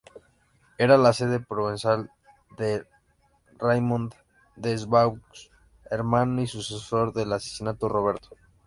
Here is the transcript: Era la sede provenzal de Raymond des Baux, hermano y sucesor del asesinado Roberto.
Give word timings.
Era 0.79 0.97
la 0.97 1.13
sede 1.13 1.39
provenzal 1.39 2.11
de 2.57 2.87
Raymond 3.59 4.13
des 4.55 4.87
Baux, 4.87 5.51
hermano 5.91 6.41
y 6.41 6.47
sucesor 6.47 7.13
del 7.13 7.33
asesinado 7.33 7.87
Roberto. 7.87 8.29